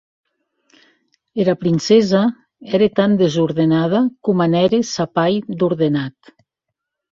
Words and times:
Era 1.43 1.53
princessa 1.63 2.21
ère 2.79 2.85
tan 3.01 3.11
desordenada, 3.21 3.99
coma 4.29 4.45
n’ère 4.57 4.83
sa 4.95 5.05
pair 5.17 5.41
d’ordenat. 5.61 6.17